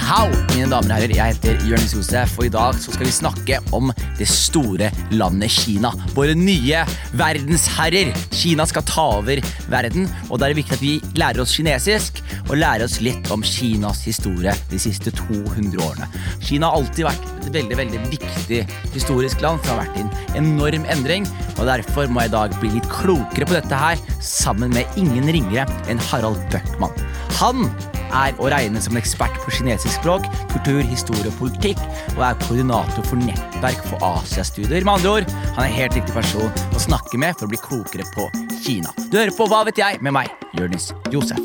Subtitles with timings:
[0.00, 1.14] hao, mine damer og herrer.
[1.16, 5.92] Jeg heter Jonis Josef, og i dag skal vi snakke om det store landet Kina.
[6.16, 6.82] Våre nye
[7.16, 8.12] verdensherrer.
[8.34, 9.40] Kina skal ta over
[9.72, 13.30] verden, og da er det viktig at vi lærer oss kinesisk og lærer oss litt
[13.34, 16.08] om Kinas historie de siste 200 årene.
[16.44, 18.62] Kina har alltid vært et veldig veldig viktig
[18.94, 21.26] historisk land, for har vært en enorm endring,
[21.56, 25.30] og derfor må jeg i dag bli litt klokere på dette her, sammen med ingen
[25.30, 26.94] ringere enn Harald Bøckmann.
[27.40, 27.68] Han
[28.14, 31.80] er å regne som en ekspert på kinesisk språk, kultur, historie og politikk,
[32.16, 34.84] og er koordinator for nettverk for Asiastudier.
[34.86, 38.06] Med andre ord, han er helt riktig person å snakke med for å bli klokere
[38.14, 38.28] på
[38.62, 38.92] Kina.
[39.10, 41.40] Du hører på Hva vet jeg med meg, Jonis Josef.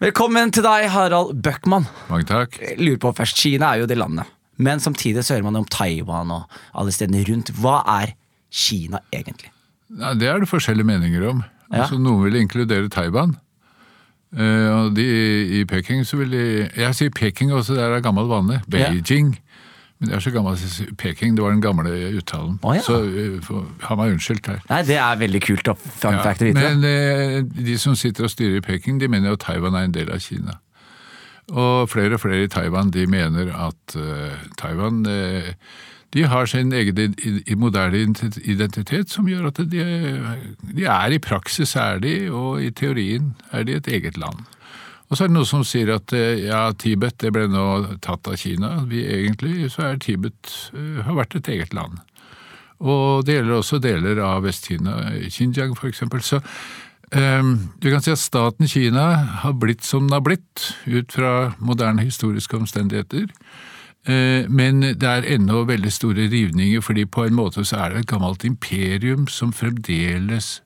[0.00, 1.84] Velkommen til deg, Harald Bøckmann.
[2.08, 2.56] Mange takk.
[2.62, 5.68] Jeg lurer på først, Kina er jo det landet, men samtidig så hører man om
[5.68, 7.52] Taiwan og alle stedene rundt.
[7.60, 8.14] Hva er
[8.48, 9.52] Kina egentlig?
[9.90, 11.44] Ja, det er det forskjellige meninger om.
[11.70, 11.84] Ja.
[11.84, 13.36] Altså, noen vil inkludere Taiwan.
[14.30, 15.04] Og de
[15.60, 16.42] i Peking så vil de
[16.76, 18.60] Jeg sier Peking også, det er gammel vane.
[18.70, 19.32] Beijing.
[20.00, 20.30] Men det er så
[20.72, 21.34] si Peking.
[21.36, 22.58] Det var den gamle uttalen.
[22.62, 22.80] Oh, ja.
[22.80, 24.62] Så uh, for- ha meg unnskyldt her.
[24.70, 26.62] Nei, Det er veldig kult fun Ja, fact å vite.
[26.62, 29.90] Men uh, de som sitter og styrer i Peking, de mener jo at Taiwan er
[29.90, 30.56] en del av Kina.
[31.50, 35.54] Og flere og flere i Taiwan de mener at eh, Taiwan eh,
[36.14, 37.14] de har sin egen
[37.58, 37.98] moderne
[38.42, 39.84] identitet som gjør at de,
[40.74, 44.42] de er i praksis er de, og i teorien er de et eget land.
[45.08, 47.66] Og så er det noen som sier at eh, ja, Tibet det ble nå
[48.02, 48.84] tatt av Kina.
[48.90, 50.54] Vi egentlig så er Tibet
[51.06, 51.98] har vært et eget land.
[52.80, 54.94] Og det gjelder også deler av Vest-Kina,
[55.28, 56.22] Xinjiang eksempel.
[56.24, 56.40] Så
[57.10, 59.06] du kan si at staten Kina
[59.42, 63.26] har blitt som den har blitt, ut fra moderne historiske omstendigheter.
[64.06, 67.98] Eh, Men det er ennå veldig store rivninger, fordi på en måte så er det
[67.98, 70.62] et gammelt imperium som fremdeles,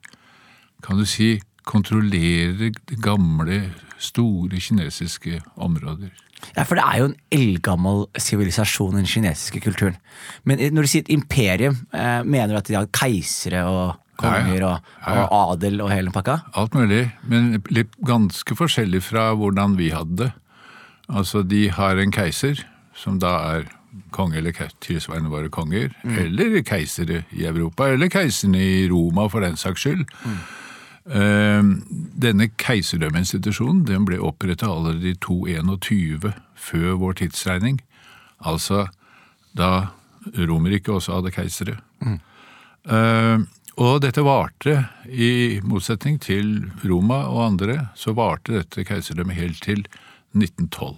[0.83, 6.13] kan du si, kontrollerer gamle, store kinesiske områder.
[6.57, 9.97] Ja, For det er jo en eldgammel sivilisasjon, den kinesiske kulturen.
[10.45, 14.61] Men når du sier et imperium, eh, mener du at de har keisere og konger
[14.61, 15.15] Ja, ja.
[15.15, 16.39] Ja, og adel og hele pakka?
[16.55, 20.33] Alt mulig, men litt ganske forskjellig fra hvordan vi hadde det.
[21.09, 22.63] Altså, de har en keiser,
[22.97, 23.67] som da er
[24.15, 29.57] konge eller tilsvarende våre konger, eller keisere i Europa, eller keiserne i Roma for den
[29.61, 30.07] saks skyld.
[31.05, 31.63] Eh,
[32.25, 37.83] Denne keiserdømmeinstitusjonen den ble opprettet allerede i 221 før vår tidsregning.
[38.41, 38.87] Altså
[39.57, 39.91] da
[40.35, 41.77] Romerriket også hadde keisere.
[42.89, 43.39] Eh,
[43.81, 44.77] og dette varte,
[45.11, 49.83] i motsetning til Roma og andre, så varte dette keiserdømmet helt til
[50.37, 50.95] 1912.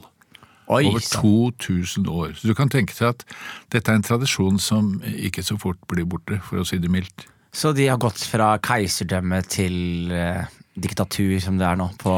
[0.66, 2.32] Oi, Over 2000 år.
[2.34, 3.22] Så du kan tenke deg at
[3.70, 7.28] dette er en tradisjon som ikke så fort blir borte, for å si det mildt.
[7.56, 10.42] Så de har gått fra keiserdømme til eh,
[10.76, 12.12] diktatur, som det er nå, på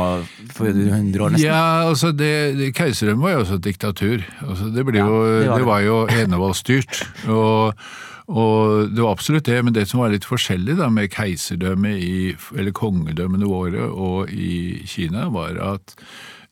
[0.56, 1.44] for 100 år nesten?
[1.46, 4.24] Ja, altså det, Keiserdømmet var jo også et diktatur.
[4.42, 5.68] Altså det, Ja, jo, det det, var det.
[5.68, 7.02] var jo enevoldsstyrt.
[7.28, 7.84] Og,
[8.28, 12.34] og det var absolutt det, men det som var litt forskjellig da med keiserdømmet i,
[12.56, 15.94] eller kongedømmene våre og i Kina, var at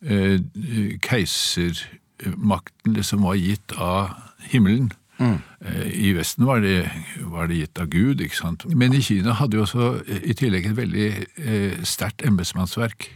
[0.00, 0.40] eh,
[1.04, 4.16] keisermakten liksom var gitt av
[4.48, 4.88] himmelen.
[5.20, 5.36] Mm.
[5.60, 6.88] Eh, I Vesten var det,
[7.28, 8.64] var det gitt av Gud, ikke sant.
[8.72, 13.10] Men i Kina hadde jo også i tillegg et veldig eh, sterkt embetsmannsverk.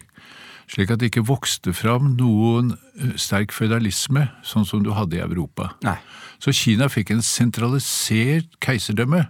[0.71, 5.25] Slik at det ikke vokste fram noen eh, sterk føydalisme, sånn som du hadde i
[5.25, 5.73] Europa.
[5.83, 5.97] Nei.
[6.41, 9.27] Så Kina fikk en sentralisert keiserdømme.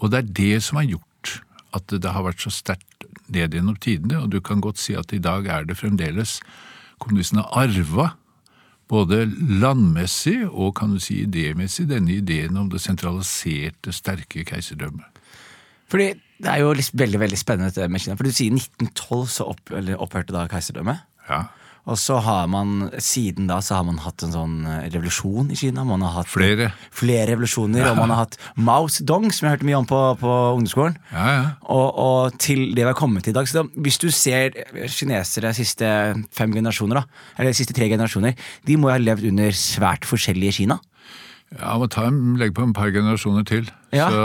[0.00, 1.36] Og det er det som har gjort
[1.76, 5.12] at det har vært så sterkt ned gjennom tidene, og du kan godt si at
[5.12, 6.40] i dag er det fremdeles
[7.02, 8.12] kommunistene har arva
[8.92, 9.24] både
[9.62, 15.11] landmessig og kan du si idémessig denne ideen om det sentraliserte, sterke keiserdømmet.
[15.92, 18.18] Fordi det er jo litt veldig veldig spennende det med Kina.
[18.18, 21.04] For du sier 1912 så opp, eller opphørte da keiserdømmet.
[21.28, 21.44] Ja.
[21.90, 25.56] Og så har man, siden da så har man hatt en sånn eh, revolusjon i
[25.58, 25.82] Kina.
[25.86, 26.68] Man har hatt Flere.
[26.94, 30.36] flere revolusjoner, og man har hatt Mao Zedong, som jeg hørte mye om på, på
[30.52, 30.94] ungdomsskolen.
[31.10, 31.42] Ja, ja.
[31.74, 33.50] Og, og til det vi har kommet til i dag.
[33.50, 34.54] Så da, hvis du ser
[34.94, 35.90] kinesere siste
[36.30, 38.38] fem generasjoner, da, eller siste tre generasjoner,
[38.68, 40.78] de må jo ha levd under svært forskjellige Kina.
[41.58, 43.66] Ja, må ta en, legge på en par generasjoner til.
[43.90, 44.06] Ja.
[44.06, 44.22] Så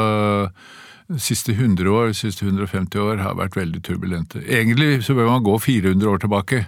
[1.08, 4.42] de siste 100 år, de siste 150 år har vært veldig turbulente.
[4.44, 6.66] Egentlig så bør man gå 400 år tilbake.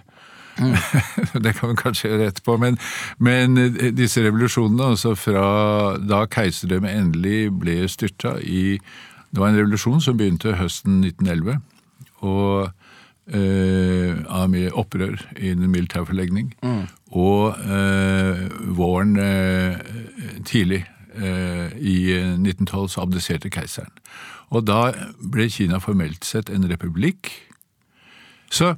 [1.44, 2.77] det kan vi kanskje gjøre etterpå, men,
[3.18, 3.56] men
[3.95, 8.80] disse revolusjonene, altså fra da keiserdømmet endelig ble styrta i
[9.30, 11.59] Det var en revolusjon som begynte høsten 1911,
[12.25, 12.71] og
[13.30, 15.68] eh, av mye opprør i en
[16.65, 16.88] Mm.
[17.12, 18.42] Og eh,
[18.77, 19.77] våren eh,
[20.45, 23.92] tidlig eh, i 1912 så abdiserte keiseren.
[24.50, 24.89] Og da
[25.19, 27.31] ble Kina formelt sett en republikk.
[28.50, 28.74] Så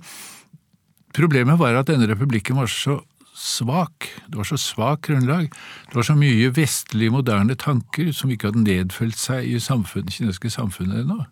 [1.15, 2.99] problemet var at denne republikken var så
[3.41, 4.09] svak.
[4.27, 5.51] Det var så svak grunnlag.
[5.89, 10.51] Det var så mye vestlige, moderne tanker som ikke hadde nedfølt seg i samfunnet, kinesiske
[10.53, 11.23] samfunnet ennå.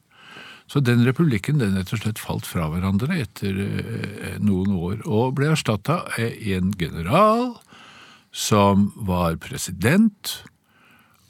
[0.69, 5.33] Så den republikken den rett og slett falt fra hverandre etter eh, noen år, og
[5.39, 7.55] ble erstatta av en general
[8.29, 10.43] som var president,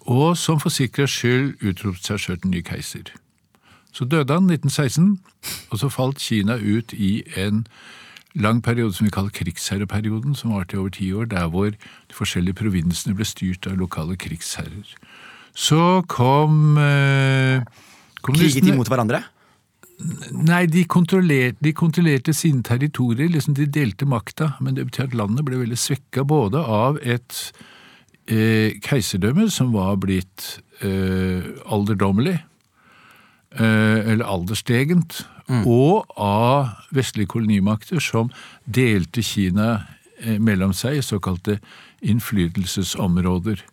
[0.10, 3.12] og som for sikkerhets skyld utropte seg sjøl til ny keiser.
[3.94, 5.20] Så døde han 1916,
[5.70, 7.64] og så falt Kina ut i en
[8.38, 12.18] lang periode som vi kaller krigsherreperioden, som varte i over ti år, der hvor de
[12.18, 14.94] forskjellige provinsene ble styrt av lokale krigsherrer.
[15.58, 17.66] Så kom eh,
[18.24, 19.24] Kriget de mot hverandre?
[20.32, 25.18] Nei, de kontrollerte, de kontrollerte sine territorier, liksom de delte makta, men det betyr at
[25.18, 27.42] landet ble veldig svekka både av et
[28.30, 32.38] eh, keiserdømmet, som var blitt eh, alderdommelig,
[33.58, 35.24] eh, eller alderstegent,
[35.66, 38.28] og av vestlige kolonimakter som
[38.70, 39.70] delte Kina
[40.22, 41.58] eh, mellom seg i såkalte
[42.06, 43.64] innflytelsesområder.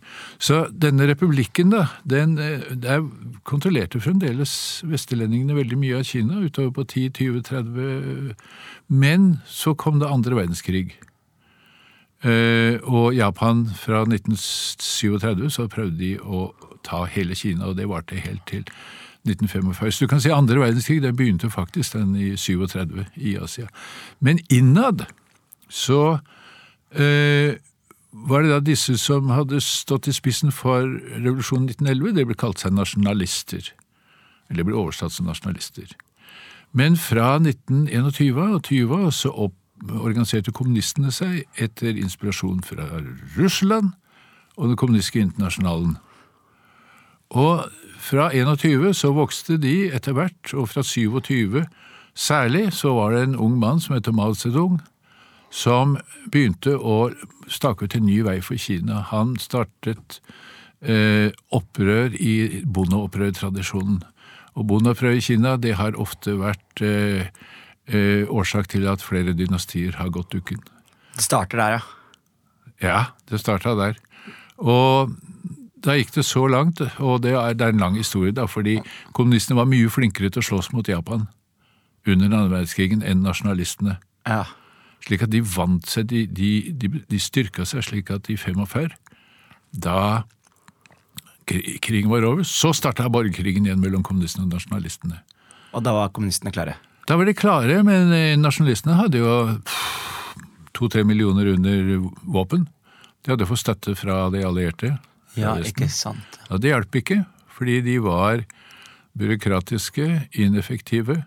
[0.42, 3.04] Så denne republikken, da, den eh, der
[3.44, 8.34] kontrollerte fremdeles vestlendingene veldig mye av Kina, utover på 10, 20, 30
[8.88, 10.96] Men så kom det andre verdenskrig.
[12.24, 16.54] Eh, Og Japan fra 1937 så prøvde de å
[16.86, 18.64] ta hele Kina, og det varte helt til
[19.26, 19.92] 1945.
[19.92, 23.66] Så du kan si andre verdenskrig den begynte faktisk den i 37 i Asia.
[24.20, 25.06] Men innad
[25.68, 26.18] så
[26.94, 27.58] eh,
[28.12, 30.86] var det da disse som hadde stått i spissen for
[31.18, 33.72] revolusjonen 1911, det ble kalt seg nasjonalister.
[34.50, 35.90] Eller ble oversatt som nasjonalister.
[36.76, 39.56] Men fra 1921 og 20 så opp,
[39.90, 42.86] organiserte kommunistene seg etter inspirasjon fra
[43.36, 43.92] Russland
[44.56, 45.96] og den kommunistiske internasjonalen.
[47.36, 47.66] Og
[48.00, 51.64] fra 21 så vokste de etter hvert, og fra 27
[52.16, 54.78] særlig så var det en ung mann som heter Mao Zedong,
[55.50, 55.96] som
[56.30, 57.10] begynte å
[57.48, 59.02] stake ut en ny vei for Kina.
[59.10, 60.20] Han startet
[60.80, 64.02] eh, opprør i bondeopprørtradisjonen.
[64.56, 67.28] Og bondeopprør i Kina det har ofte vært eh,
[67.86, 70.58] årsak til at flere dynastier har gått dukken.
[71.16, 71.84] Det starter der, ja.
[72.82, 72.98] Ja,
[73.30, 73.96] det starta der.
[74.58, 75.14] Og
[75.84, 78.80] da gikk det så langt, og det er, det er en lang historie, da, fordi
[79.16, 81.28] kommunistene var mye flinkere til å slåss mot Japan
[82.06, 83.98] under andre verdenskrigen enn nasjonalistene.
[84.28, 84.44] ja.
[85.06, 88.90] Slik at de vant seg, de, de, de, de styrka seg slik at i 45,
[89.70, 90.24] da
[91.46, 95.20] krigen var over, så starta borgerkrigen igjen mellom kommunistene og nasjonalistene.
[95.78, 96.74] Og da var kommunistene klare.
[97.06, 99.34] Da var de klare, men eh, nasjonalistene hadde jo
[100.74, 102.66] to-tre millioner under våpen.
[103.22, 104.96] De hadde fått støtte fra de allierte.
[105.38, 106.40] Ja, ikke sant.
[106.48, 107.20] Ja, det hjalp ikke,
[107.54, 108.42] fordi de var
[109.16, 111.20] byråkratiske, ineffektive.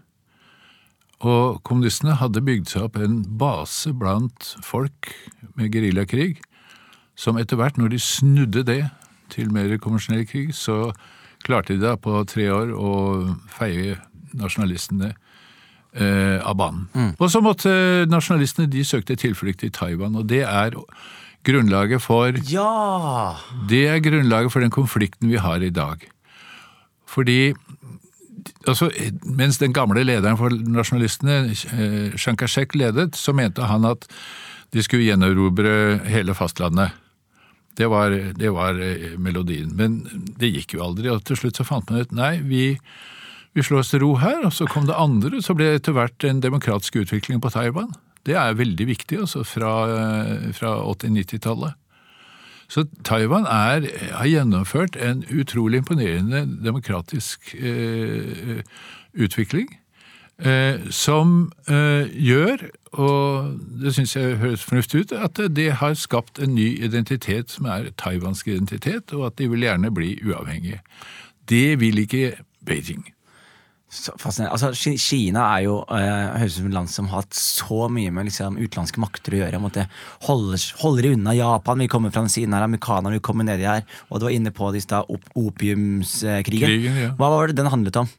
[1.19, 5.13] Og kommunistene hadde bygd seg opp en base blant folk
[5.55, 6.41] med geriljakrig,
[7.19, 8.81] som etter hvert, når de snudde det
[9.31, 10.91] til mer konvensjonell krig, så
[11.43, 12.93] klarte de da på tre år å
[13.51, 13.97] feie
[14.35, 15.13] nasjonalistene
[15.95, 17.15] eh, av banen.
[17.17, 17.71] Og så måtte
[18.09, 20.77] nasjonalistene de søkte tilflukt i Taiwan, og det er
[21.47, 23.37] grunnlaget for Ja!
[23.69, 26.03] det er grunnlaget for den konflikten vi har i dag.
[27.09, 27.53] Fordi
[28.67, 28.89] altså,
[29.23, 34.07] Mens den gamle lederen for nasjonalistene, eh, Chiang Kai-shek, ledet, så mente han at
[34.73, 36.91] de skulle gjenerobre hele fastlandet.
[37.77, 39.71] Det var, det var eh, melodien.
[39.75, 40.01] Men
[40.39, 42.77] det gikk jo aldri, og til slutt så fant man ut nei, vi,
[43.53, 44.43] vi slår oss til ro her.
[44.45, 47.93] Og så kom det andre, så ble det etter hvert en demokratisk utvikling på Taiwan.
[48.27, 51.77] Det er veldig viktig, altså, fra, eh, fra 80-90-tallet.
[52.69, 58.61] Så Taiwan er, har gjennomført en utrolig imponerende demokratisk eh,
[59.13, 59.71] utvikling.
[60.39, 62.61] Eh, som eh, gjør,
[62.95, 67.67] og det syns jeg høres fornuftig ut, at det har skapt en ny identitet som
[67.67, 70.79] er taiwansk identitet, og at de vil gjerne bli uavhengige.
[71.49, 73.03] Det vil ikke Beijing.
[73.89, 74.53] Fascinerende.
[74.53, 78.11] Altså, Kina er jo eh, høres ut som et land som har hatt så mye
[78.13, 79.61] med liksom, utenlandske makter å gjøre.
[79.63, 79.87] Måtte
[80.27, 83.65] holde, holder de unna Japan, vi kommer fra den siden her, amerikanerne vil komme nedi
[83.65, 83.81] her.
[84.09, 86.69] Og du var inne på det i stad, op opiumskrigen.
[86.69, 87.13] Krigen, ja.
[87.17, 88.11] Hva var det den handlet om?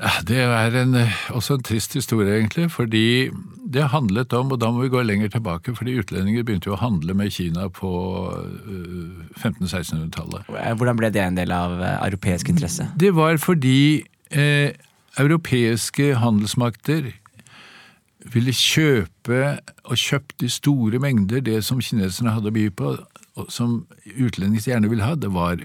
[0.00, 2.70] Ja, Det er en, eh, også en trist historie, egentlig.
[2.72, 3.30] Fordi
[3.72, 6.80] det handlet om, og da må vi gå lenger tilbake, fordi utlendinger begynte jo å
[6.80, 7.92] handle med Kina på
[8.32, 10.48] øh, 1500-1600-tallet.
[10.48, 12.88] Hvordan ble det en del av eh, europeisk interesse?
[12.96, 14.72] Det var fordi eh,
[15.20, 17.12] europeiske handelsmakter
[18.32, 19.42] ville kjøpe
[19.84, 22.94] og kjøpte i store mengder det som kineserne hadde å by på,
[23.40, 25.16] og som utlendinger gjerne ville ha.
[25.18, 25.62] Det var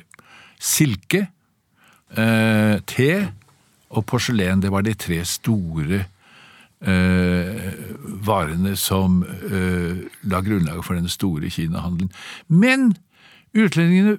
[0.60, 1.28] silke,
[2.16, 3.12] eh, te
[3.90, 4.62] og porselen.
[4.62, 6.06] Det var de tre store
[6.82, 7.74] eh,
[8.26, 12.12] varene som eh, la grunnlaget for den store Kina-handelen.
[12.48, 12.96] Men
[13.54, 14.18] utlendingene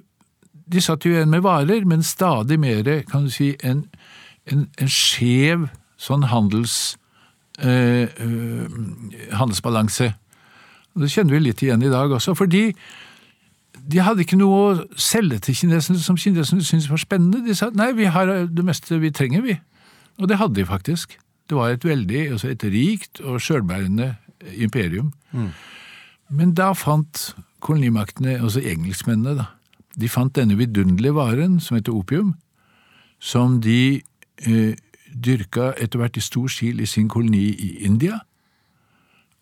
[0.69, 3.87] de satt jo igjen med varer, men stadig mer, kan du si, en,
[4.51, 5.67] en, en skjev
[5.99, 6.95] sånn handels,
[7.59, 8.79] eh, eh,
[9.35, 10.13] handelsbalanse.
[10.99, 12.69] Det kjenner vi litt igjen i dag også, fordi
[13.89, 17.43] de hadde ikke noe å selge til kineserne som kineserne syntes var spennende.
[17.45, 19.57] De sa nei, vi har det meste vi trenger, vi.
[20.19, 21.17] Og det hadde de faktisk.
[21.49, 24.11] Det var et veldig, altså et rikt og sjølbærende
[24.61, 25.13] imperium.
[26.29, 27.31] Men da fant
[27.65, 29.47] kolonimaktene, altså engelskmennene, da,
[29.99, 32.35] de fant denne vidunderlige varen som heter opium,
[33.19, 34.03] som de eh,
[34.39, 38.19] dyrka etter hvert i stor stil i sin koloni i India.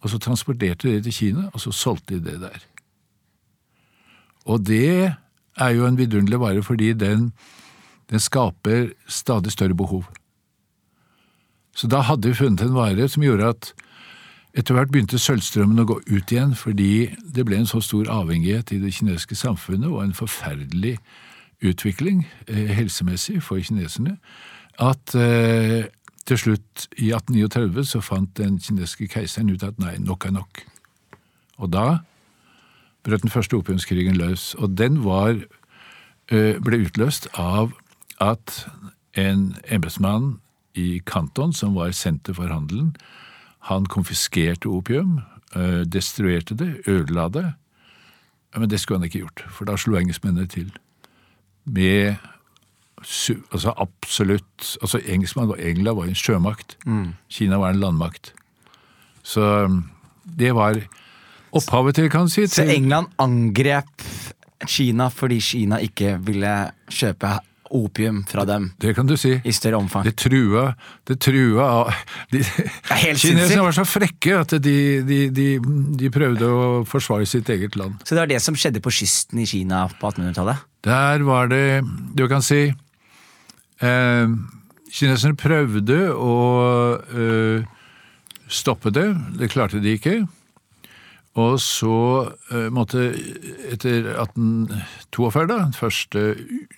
[0.01, 2.59] Og så transporterte de det til Kina, og så solgte de det der.
[4.45, 5.13] Og det
[5.57, 7.31] er jo en vidunderlig vare fordi den,
[8.09, 10.05] den skaper stadig større behov.
[11.75, 13.73] Så da hadde vi funnet en vare som gjorde at
[14.57, 18.71] etter hvert begynte sølvstrømmen å gå ut igjen, fordi det ble en så stor avhengighet
[18.73, 20.95] i det kinesiske samfunnet og en forferdelig
[21.61, 24.15] utvikling eh, helsemessig for kineserne,
[24.77, 25.87] at eh,
[26.27, 30.63] til slutt, i 1839, så fant den kinesiske keiseren ut at nei, nok er nok.
[31.57, 31.85] Og da
[33.07, 35.39] brøt den første opiumskrigen løs, og den var,
[36.31, 37.71] eh, ble utløst av
[38.19, 38.67] at
[39.15, 40.39] en embetsmann
[40.75, 42.95] i Kanton, som var senter for handelen,
[43.59, 45.21] han konfiskerte opium,
[45.55, 47.53] eh, destruerte det, ødela det.
[48.55, 50.71] Men det skulle han ikke gjort, for da slo engelskmennene til.
[51.65, 52.15] Med
[52.97, 56.77] altså absolutt altså Engelskmann, England var en sjømakt.
[57.29, 58.33] Kina var en landmakt.
[59.23, 59.83] Så um,
[60.23, 60.79] det var
[61.55, 62.47] opphavet til, kan du si.
[62.47, 64.07] Så England angrep
[64.67, 66.53] Kina fordi Kina ikke ville
[66.89, 67.37] kjøpe
[67.75, 69.33] opium fra dem Det kan du si.
[69.43, 70.05] i større omfang.
[70.07, 70.69] Det trua,
[71.07, 71.91] det trua
[72.31, 72.41] de.
[73.19, 75.47] Kineserne var så frekke at de, de, de,
[75.99, 77.99] de prøvde å forsvare sitt eget land.
[78.03, 80.63] Så det var det som skjedde på kysten i Kina på 1800-tallet?
[80.87, 81.81] Der var det
[82.15, 82.69] Du kan si
[83.81, 84.37] eh,
[84.87, 86.35] Kineserne prøvde å
[87.11, 87.67] eh,
[88.47, 89.09] stoppe det.
[89.39, 90.21] Det klarte de ikke.
[91.37, 91.97] Og så
[92.49, 93.11] eh, måtte,
[93.69, 96.23] etter 1842, da, den første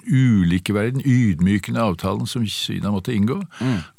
[0.04, 3.40] ulikeverden, ydmykende avtalen som Kina måtte inngå,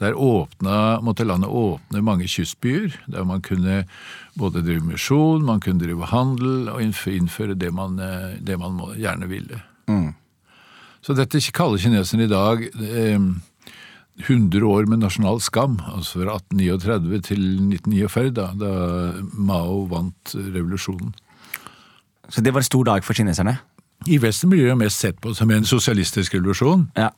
[0.03, 3.85] der åpna, måtte landet åpne mange kystbyer, der man kunne
[4.37, 9.33] både drive misjon, man kunne drive handel og innføre det man, eh, det man gjerne
[9.33, 9.65] ville.
[11.03, 13.19] Så dette kaller kineserne i dag eh,
[14.27, 18.73] 100 år med nasjonal skam, altså fra 1839 til 1949, da, da
[19.33, 21.15] Mao vant revolusjonen.
[22.31, 23.57] Så det var en stor dag for kineserne?
[24.09, 27.09] I Vesten blir det jo mest sett på som en sosialistisk revolusjon, Ja.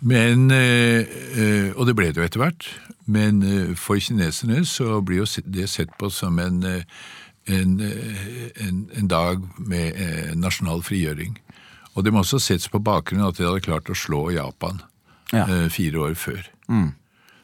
[0.00, 2.68] men, eh, eh, og det ble det jo etter hvert.
[3.06, 6.62] Men eh, for kineserne så blir jo det sett på som en,
[7.46, 9.96] en, en, en dag med
[10.36, 11.38] nasjonal frigjøring.
[11.98, 14.78] Og det må også ses på bakgrunn at de hadde klart å slå Japan
[15.34, 15.42] Ja.
[15.50, 16.44] eh, fire år før.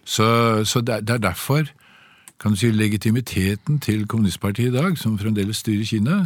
[0.04, 0.26] Så,
[0.68, 1.66] så det, er- det er derfor
[2.40, 6.16] kan du si, legitimiteten til kommunistpartiet i dag, som fremdeles styrer Kina,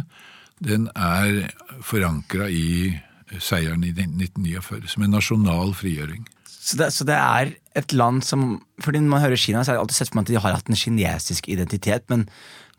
[0.59, 1.49] den er
[1.85, 2.97] forankra i
[3.39, 6.25] seieren i 1949, som en nasjonal frigjøring.
[6.49, 9.77] Så det, så det er et land som Fordi Når man hører Kina, så har
[9.77, 12.27] det alltid sett for meg at de har hatt en kinesisk identitet, men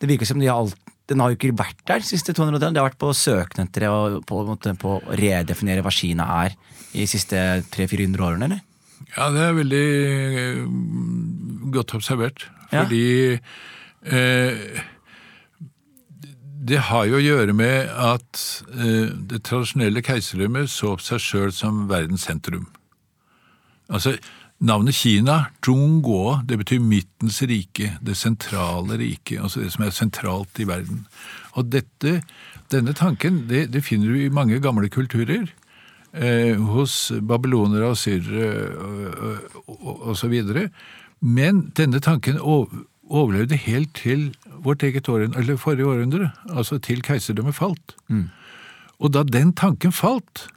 [0.01, 0.77] det virker som de har alt,
[1.11, 2.75] den har jo ikke vært der de siste 200 årene.
[2.75, 4.43] Det har vært på søken etter og på,
[4.79, 6.55] på å redefinere hva Kina er
[6.95, 7.41] i de siste
[7.75, 8.63] 300-400 årene, eller?
[9.17, 9.85] Ja, det er veldig
[10.45, 10.63] eh,
[11.75, 12.47] godt observert.
[12.71, 12.85] Ja.
[12.85, 14.83] Fordi eh,
[16.71, 18.43] det har jo å gjøre med at
[18.77, 22.69] eh, det tradisjonelle keiserdømmet så på seg sjøl som verdens sentrum.
[23.91, 24.15] Altså,
[24.61, 30.61] Navnet Kina, Zhongguo, det betyr midtens rike, det sentrale riket, altså det som er sentralt
[30.61, 31.07] i verden.
[31.57, 32.21] Og dette,
[32.73, 35.49] denne tanken det, det finner du i mange gamle kulturer.
[36.13, 38.59] Eh, hos babylonere, og, syrere
[40.19, 40.69] så videre.
[41.21, 47.55] Men denne tanken overlevde helt til vårt eget århundre, eller forrige århundre, altså til keiserdømmet
[47.55, 47.97] falt.
[48.99, 50.49] Og da den tanken falt,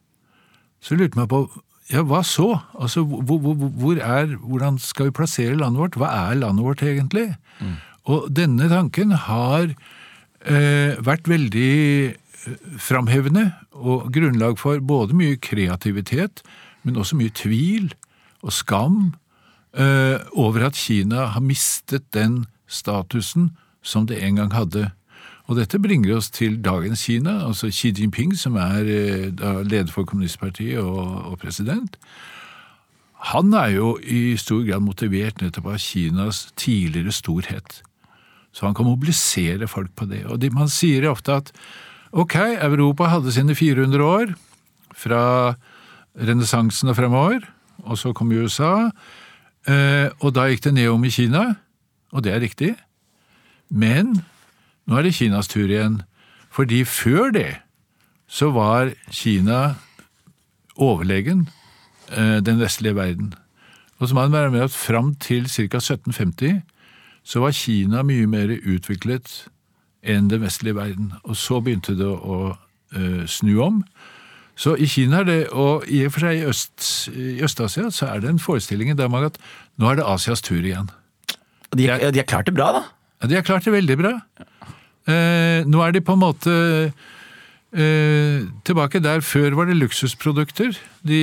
[0.82, 1.48] så lurte man på
[1.92, 2.48] ja, hva så?
[2.80, 5.98] Altså, hvor, hvor, hvor er, Hvordan skal vi plassere landet vårt?
[6.00, 7.28] Hva er landet vårt egentlig?
[8.10, 11.74] Og denne tanken har eh, vært veldig
[12.12, 16.44] eh, framhevende og grunnlag for både mye kreativitet,
[16.84, 17.94] men også mye tvil
[18.44, 18.98] og skam
[19.76, 24.90] eh, over at Kina har mistet den statusen som det en gang hadde.
[25.52, 29.32] Og dette bringer oss til dagens Kina, altså Xi Jinping, som er eh,
[29.68, 31.98] leder for kommunistpartiet og, og president.
[33.34, 37.82] Han er jo i stor grad motivert nettopp av Kinas tidligere storhet.
[38.54, 40.26] Så han kan mobilisere folk på det.
[40.28, 41.52] Og det man sier ofte at
[42.12, 44.34] ok, Europa hadde sine 400 år
[44.96, 45.24] fra
[46.20, 47.48] renessansen og fremover,
[47.84, 48.92] og så kom USA,
[49.68, 51.48] eh, og da gikk det ned om i Kina,
[52.14, 52.76] og det er riktig.
[53.74, 54.22] Men
[54.88, 56.02] nå er det Kinas tur igjen,
[56.54, 57.52] fordi før det
[58.28, 59.76] så var Kina
[60.76, 61.48] overlegen
[62.10, 63.34] eh, den vestlige verden.
[64.00, 65.78] Og så må man være med at fram til ca.
[65.78, 66.62] 1750
[67.24, 69.46] så var Kina mye mer utviklet
[70.04, 71.14] enn den vestlige verden.
[71.24, 73.78] Og så begynte det å uh, snu om.
[74.60, 78.12] Så i Kina er det, og i og for seg i, Øst, i Øst-Asia, så
[78.12, 79.40] er det en forestilling der man at
[79.80, 80.92] nå er det Asias tur igjen.
[81.72, 82.84] Og de, de har klart det bra, da?
[83.24, 84.18] Ja, De har klart det veldig bra.
[85.08, 86.54] Eh, nå er de på en måte
[87.72, 90.76] eh, tilbake der før var det luksusprodukter
[91.08, 91.22] de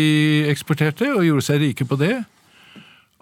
[0.48, 2.14] eksporterte, og gjorde seg rike på det.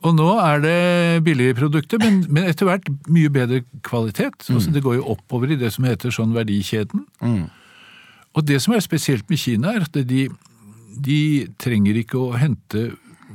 [0.06, 4.46] Og nå er det billige produkter, men, men etter hvert mye bedre kvalitet.
[4.46, 4.54] Mm.
[4.54, 7.02] Altså, det går jo oppover i det som heter sånn verdikjeden.
[7.18, 7.48] Mm.
[8.38, 10.28] Og det som er spesielt med Kina, er at de,
[10.94, 11.20] de
[11.58, 12.92] trenger ikke å hente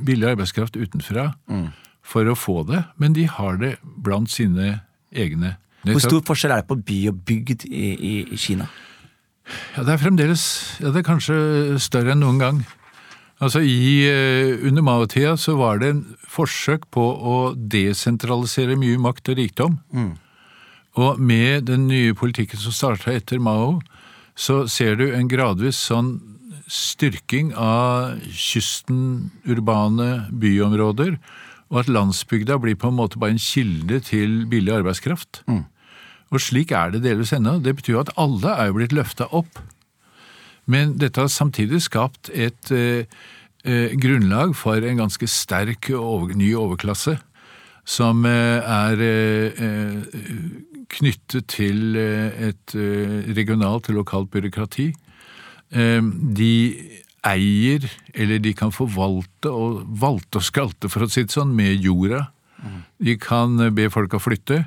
[0.08, 1.68] billig arbeidskraft utenfra mm.
[2.08, 4.78] for å få det, men de har det blant sine
[5.16, 5.56] egne.
[5.84, 8.70] Hvor stor forskjell er det på by og bygd i, i, i Kina?
[9.76, 10.46] Ja, Det er fremdeles
[10.80, 11.36] ja, det er kanskje
[11.84, 12.64] større enn noen gang.
[13.44, 19.34] Altså i, eh, Under Mao-tida så var det en forsøk på å desentralisere mye makt
[19.34, 19.80] og rikdom.
[19.92, 20.14] Mm.
[21.04, 23.82] Og med den nye politikken som starta etter Mao,
[24.36, 26.16] så ser du en gradvis sånn
[26.70, 31.18] styrking av kysten, urbane byområder,
[31.74, 35.42] og at landsbygda blir på en måte bare en kilde til billig arbeidskraft.
[35.50, 35.64] Mm.
[36.34, 37.58] Og slik er det delvis ennå.
[37.66, 39.58] Det betyr at alle er jo blitt løfta opp.
[40.70, 43.10] Men dette har samtidig skapt et eh,
[43.66, 47.18] eh, grunnlag for en ganske sterk over, ny overklasse,
[47.86, 50.22] som eh, er eh, eh,
[50.94, 52.78] knyttet til eh, et
[53.34, 54.92] regionalt og lokalt byråkrati.
[55.74, 56.54] De
[57.28, 61.84] eier, eller de kan forvalte og valte og skalte, for å si det sånn, med
[61.84, 62.28] jorda.
[63.04, 64.64] De kan be folk å flytte.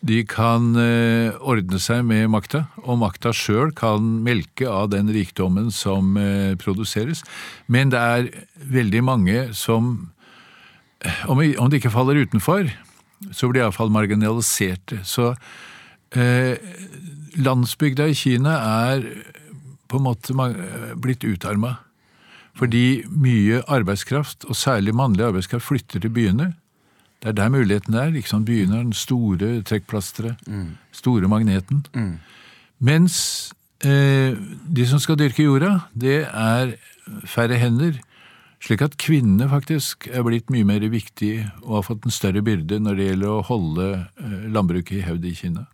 [0.00, 5.68] De kan eh, ordne seg med makta, og makta sjøl kan melke av den rikdommen
[5.74, 7.20] som eh, produseres.
[7.68, 8.30] Men det er
[8.64, 10.08] veldig mange som,
[11.28, 12.72] om de ikke faller utenfor,
[13.28, 15.02] så blir de iallfall marginaliserte.
[15.04, 15.34] Så
[16.16, 16.56] eh,
[17.36, 18.56] landsbygda i Kina
[18.88, 19.04] er
[19.90, 20.34] på en måte
[21.02, 21.76] blitt utarma.
[22.58, 26.52] Fordi mye arbeidskraft, og særlig mannlig arbeidskraft, flytter til byene.
[27.20, 28.20] Det er der muligheten er.
[28.26, 28.46] sant?
[28.46, 30.36] Byene er den store trekkplasteret.
[30.46, 30.76] Mm.
[30.92, 31.86] Store magneten.
[31.94, 32.18] Mm.
[32.80, 33.52] Mens
[33.84, 34.36] eh,
[34.76, 36.76] de som skal dyrke jorda, det er
[37.26, 38.00] færre hender.
[38.60, 42.80] Slik at kvinnene faktisk er blitt mye mer viktige og har fått en større byrde
[42.80, 43.88] når det gjelder å holde
[44.20, 45.66] eh, landbruket i hevd i Kina.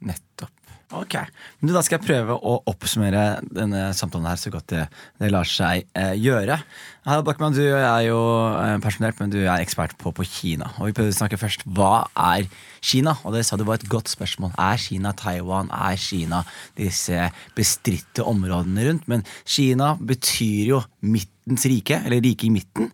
[0.00, 0.52] Nettopp.
[0.92, 1.14] Ok,
[1.60, 4.82] men Da skal jeg prøve å oppsummere denne samtalen her så godt det,
[5.22, 6.58] det lar seg eh, gjøre.
[7.06, 8.18] Harald Backman, du er jo
[8.60, 10.68] eh, pensjonert, men du er ekspert på, på, Kina.
[10.78, 11.64] Og Vi prøvde å snakke først.
[11.64, 12.44] Hva er
[12.84, 13.16] Kina?
[13.24, 14.52] Og det sa du var et godt spørsmål.
[14.60, 15.72] Er Kina Taiwan?
[15.72, 16.42] Er Kina
[16.78, 19.08] disse bestridte områdene rundt?
[19.08, 22.92] Men Kina betyr jo midtens rike, eller rike i midten.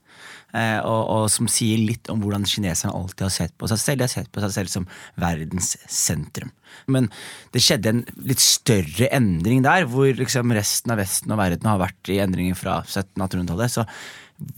[0.57, 4.01] Eh, og, og, som sier litt om hvordan kineserne alltid har sett på seg selv.
[4.01, 4.87] De har sett på seg selv som
[5.21, 6.55] verdens sentrum.
[6.89, 7.11] Men
[7.53, 11.83] det skjedde en litt større endring der, hvor liksom resten av Vesten og verden har
[11.83, 13.77] vært i endringer fra 1700-1800-tallet.
[13.77, 13.87] Så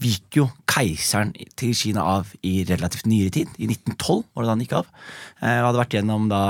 [0.01, 3.51] gikk jo keiseren til Kina av i relativt nyere tid.
[3.57, 4.91] I 1912 var det da han gikk av.
[5.41, 6.43] Eh, og hadde vært gjennom da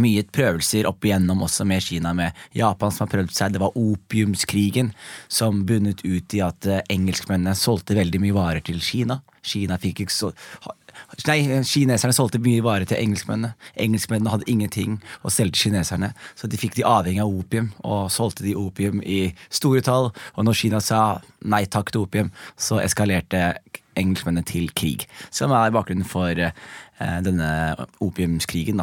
[0.00, 3.54] mye prøvelser opp igjennom også med Kina, med Japan som har prøvd seg.
[3.54, 4.92] Det var opiumskrigen
[5.28, 9.20] som bunnet ut i at eh, engelskmennene solgte veldig mye varer til Kina.
[9.44, 10.32] Kina fikk ikke så
[11.26, 13.54] Nei, kineserne solgte mye varer til engelskmennene.
[13.82, 18.12] Engelskmennene hadde ingenting å selge til kineserne, så de fikk de avhengig av opium, og
[18.14, 20.12] solgte de opium i store tall.
[20.38, 21.00] Og når Kina sa
[21.42, 23.56] nei takk til opium, så eskalerte
[23.98, 25.06] engelskmennene til krig.
[25.34, 26.52] Som er bakgrunnen for eh,
[27.24, 27.50] denne
[28.04, 28.82] opiumskrigen.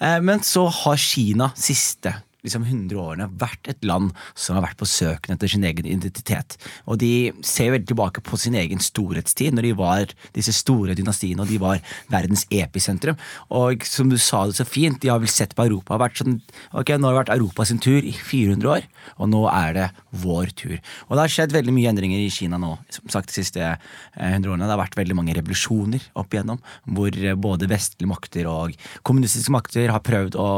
[0.00, 4.80] Eh, men så har Kina siste liksom 100 årene vært et land som har vært
[4.80, 6.56] på søken etter sin egen identitet.
[6.86, 11.44] Og de ser veldig tilbake på sin egen storhetstid, når de var disse store dynastiene
[11.44, 13.18] og de var verdens episentrum.
[13.54, 16.20] Og som du sa det så fint, de har vel sett på Europa har vært
[16.22, 16.38] sånn
[16.76, 18.86] Ok, nå har det vært Europa sin tur i 400 år,
[19.20, 19.86] og nå er det
[20.22, 20.76] vår tur.
[21.08, 23.76] Og det har skjedd veldig mye endringer i Kina nå, som sagt de siste 100
[24.20, 24.66] eh, årene.
[24.66, 28.76] Det har vært veldig mange revolusjoner opp igjennom, hvor både vestlige makter og
[29.06, 30.50] kommunistiske makter har prøvd å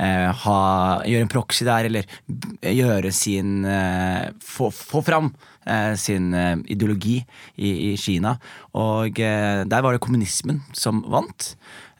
[0.00, 0.60] eh, ha
[1.08, 2.08] gjøre en proxy der, eller
[2.64, 5.32] gjøre sin eh, få, få fram
[5.66, 7.18] eh, sin eh, ideologi
[7.56, 8.36] i, i Kina.
[8.74, 11.54] Og der var det kommunismen som vant.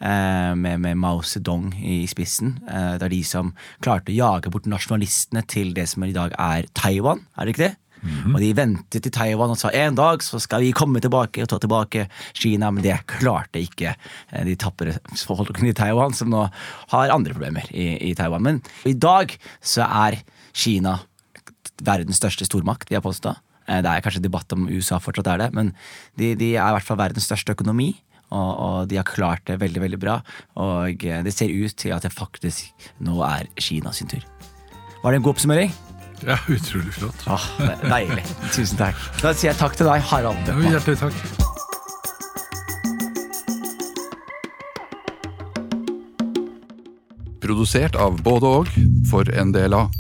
[0.05, 2.59] Med, med Mao Zedong i spissen.
[2.67, 6.67] Det er de som klarte å jage bort nasjonalistene til det som i dag er
[6.77, 7.71] Taiwan, er det ikke det?
[8.05, 11.51] Og de ventet til Taiwan og sa en dag så skal vi komme tilbake og
[11.51, 16.45] ta tilbake Kina, men det klarte ikke eh, de tapre folkene i Taiwan, som nå
[16.93, 18.45] har andre problemer i, i Taiwan.
[18.45, 20.21] Men i dag så er
[20.53, 20.99] Kina
[21.85, 23.35] verdens største stormakt, vil jeg påstå.
[23.69, 25.73] Eh, Det er kanskje debatt om USA fortsatt er det, men
[26.21, 27.95] de, de er i hvert fall verdens største økonomi.
[28.35, 30.19] Og, og de har klart det veldig veldig bra.
[30.59, 34.25] Og eh, det ser ut til at det faktisk nå er Kina sin tur.
[35.05, 35.75] Var det en god oppsummering?
[36.22, 37.24] Ja, utrolig flott.
[37.27, 37.42] Ah,
[37.83, 38.24] Deilig.
[38.55, 39.00] Tusen takk.
[39.20, 40.46] Da sier jeg takk til deg, Harald.
[40.48, 41.44] Ja, hjertelig takk.
[47.44, 48.70] Produsert av både og
[49.11, 49.92] for en del av